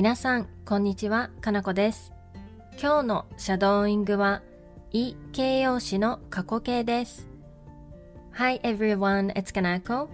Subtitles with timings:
[0.00, 2.14] 皆さん、こんにちは、かなこです。
[2.80, 4.40] 今日のシャドーイングは、
[4.92, 7.28] い形容詞の過去形です。
[8.32, 10.08] Hi everyone, it's Kanako.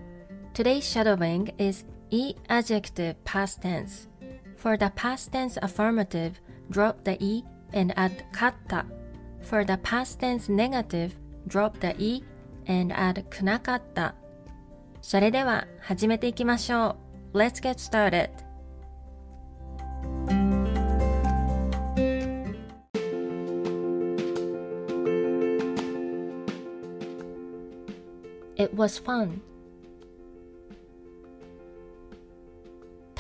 [0.55, 4.09] Today's shadowing is e adjective past tense.
[4.57, 6.33] For the past tense affirmative,
[6.69, 8.85] drop the e and add kata
[9.41, 11.13] For the past tense negative,
[11.47, 12.25] drop the e
[12.67, 14.15] and add kunakatta.
[15.01, 16.97] それでは始めていきましょ
[17.33, 17.39] う。
[17.39, 18.46] Let's get started.
[28.59, 29.41] It was fun.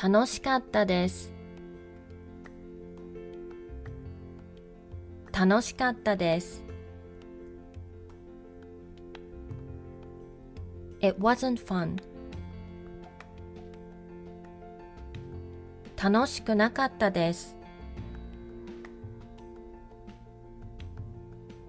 [0.02, 1.30] 楽しかったです。
[5.38, 6.64] 楽しかったです。
[11.00, 12.02] It wasn't fun.
[16.02, 17.56] 楽しくなかったです。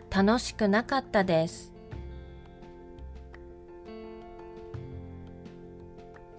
[0.09, 1.76] 楽しくなかったです。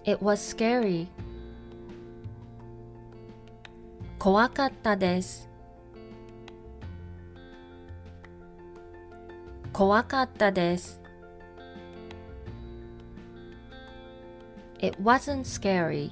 [0.09, 1.05] It was scary.
[4.17, 5.47] 怖かったです。
[9.71, 10.99] 怖かったです。
[14.79, 16.11] It wasn't scary.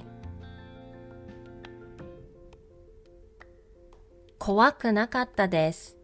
[4.38, 5.96] 怖くなかったです。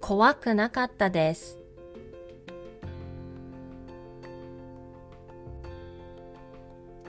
[0.00, 1.63] 怖くなかったです。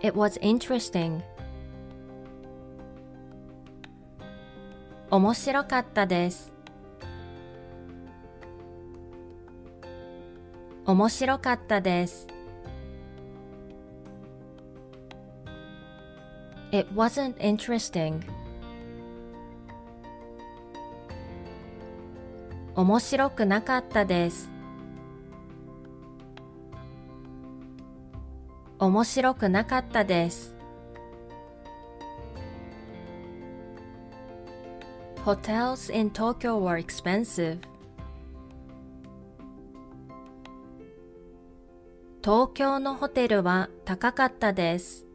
[0.05, 1.23] It was interesting.
[5.09, 6.53] 面白かったです。
[10.85, 12.27] 面白かったです。
[16.71, 18.21] It wasn't interesting.
[22.75, 24.54] 面白くなかったです。
[28.77, 30.53] 面白くなかったです。
[35.23, 37.59] Hotels in Tokyo were expensive.
[42.23, 45.05] 東京のホテルは高かったです。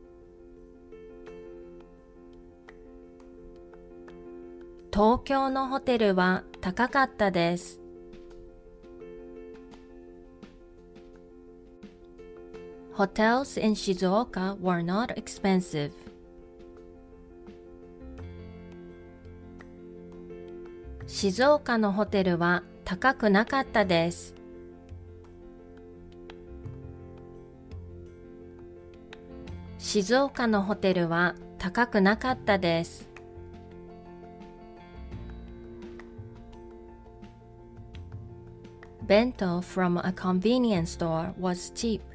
[4.93, 7.80] 東京のホテルは高かったです。
[13.01, 15.93] Hotels in Shizuoka were not expensive.
[21.07, 24.35] 静岡のホテルは高くなかったです。
[29.79, 33.09] 静岡のホテルは高くなかったです。
[39.07, 42.10] Bento from a convenience store was cheap.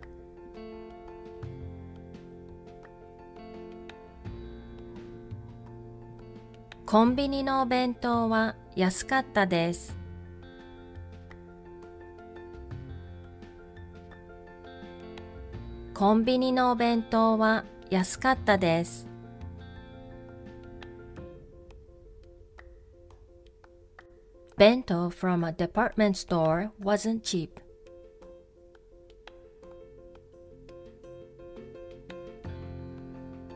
[6.85, 9.97] コンビニのお弁当は安かったです。
[15.95, 19.07] コンビニのお弁当は安かったです。
[24.55, 27.49] Bento from a department store wasn't cheap.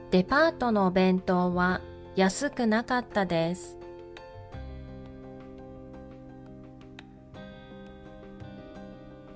[0.10, 1.82] デパートのお弁当は
[2.16, 3.78] 安くなかったです。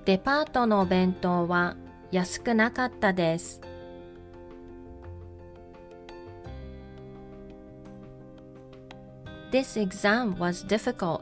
[0.04, 1.76] デパートのお弁当は
[2.10, 3.60] 安くなかったです。
[9.50, 11.20] This exam was difficult.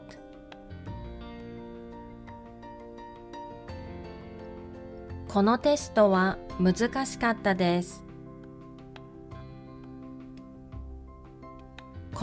[5.29, 8.03] このテストは難しかったです。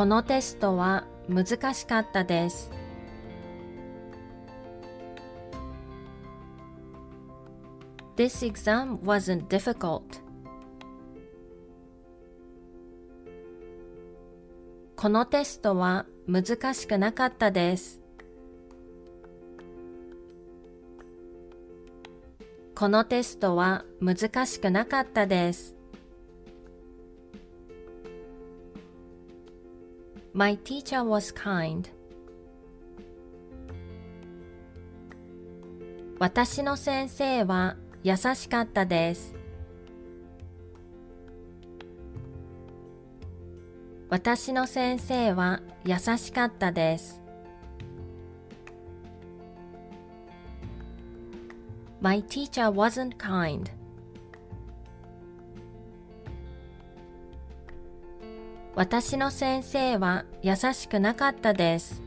[0.01, 2.71] このテストは難しかったです。
[8.17, 10.01] This exam wasn't difficult.
[14.97, 18.01] このテストは難しくなかったです。
[22.75, 25.80] このテストは難しくなかったです。
[30.33, 31.89] My teacher was kind.
[36.21, 39.35] 私の先生は優しかったです。
[44.09, 47.21] 私の先生は優しかったです。
[52.01, 53.80] My teacher wasn't kind.
[58.81, 62.01] 私の先生は優しくなかったです。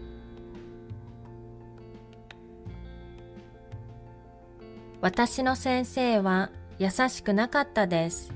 [4.99, 6.49] 私の先生は
[6.79, 8.33] 優しくなかったです。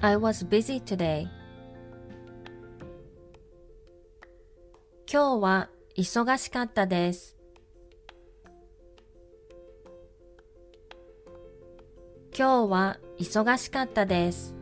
[0.00, 1.26] I was busy today.
[5.12, 7.37] 今日は忙しかったです。
[12.38, 14.54] 今日は忙しかったです。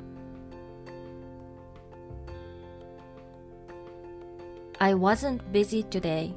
[4.78, 6.32] I wasn't busy today.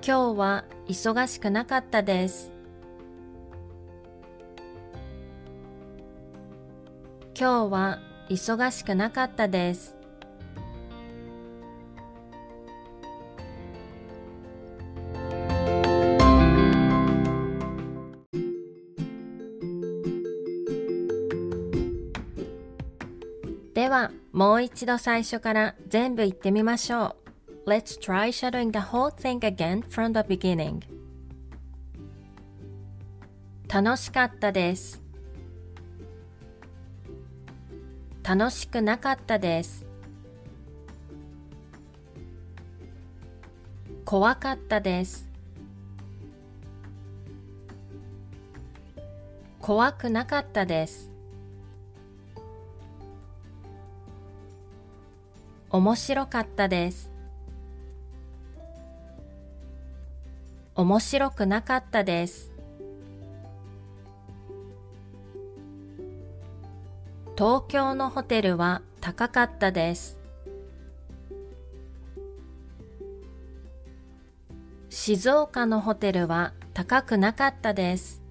[0.00, 2.50] 今日は忙しくなかったです。
[7.38, 7.98] 今日は
[8.30, 10.01] 忙しくなかったです。
[24.02, 27.16] は、もう一度最初から全部言ってみましょ
[27.64, 27.70] う。
[27.70, 30.80] Let's try shadowing the whole thing again from the beginning.
[33.72, 35.00] 楽しかったです。
[38.24, 39.86] 楽しくなかったです。
[44.04, 45.28] 怖かったです。
[49.60, 51.11] 怖くなかったです。
[55.72, 57.10] 面白かったです。
[60.74, 62.52] 面白くなかったです。
[67.38, 70.18] 東京のホテルは高かったです。
[74.90, 78.21] 静岡のホテルは高くなかったです。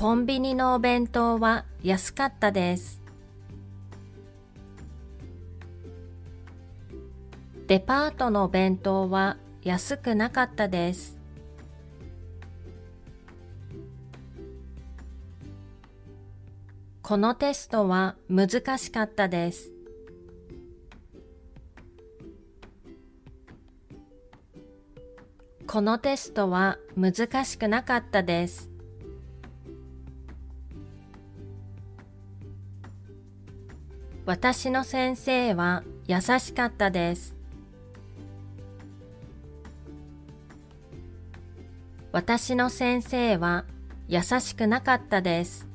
[0.00, 3.02] コンビニのお弁当は安かったです。
[7.66, 11.18] デパートのお弁当は安くなかったです。
[17.02, 19.70] このテストは難しかったです。
[25.66, 28.69] このテストは難しくなかったです。
[34.30, 37.34] 私の先生は優しかったです。
[42.12, 43.64] 私の先生は
[44.06, 45.66] 優しくなかったです。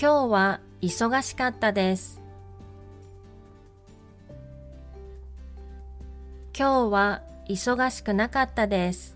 [0.00, 2.20] 今日は忙しかったです。
[6.56, 9.15] 今日は忙しくなかったです。